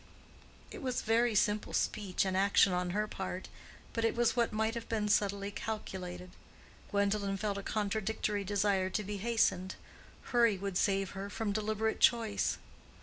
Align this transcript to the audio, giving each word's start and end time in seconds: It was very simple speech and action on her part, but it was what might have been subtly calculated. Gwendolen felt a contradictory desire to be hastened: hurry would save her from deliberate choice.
It 0.71 0.81
was 0.81 1.03
very 1.03 1.35
simple 1.35 1.73
speech 1.73 2.25
and 2.25 2.35
action 2.35 2.73
on 2.73 2.89
her 2.89 3.07
part, 3.07 3.49
but 3.93 4.03
it 4.03 4.15
was 4.15 4.35
what 4.35 4.51
might 4.51 4.73
have 4.73 4.89
been 4.89 5.07
subtly 5.07 5.51
calculated. 5.51 6.31
Gwendolen 6.89 7.37
felt 7.37 7.59
a 7.59 7.61
contradictory 7.61 8.43
desire 8.43 8.89
to 8.89 9.03
be 9.03 9.17
hastened: 9.17 9.75
hurry 10.31 10.57
would 10.57 10.79
save 10.79 11.11
her 11.11 11.29
from 11.29 11.51
deliberate 11.53 11.99
choice. 11.99 12.57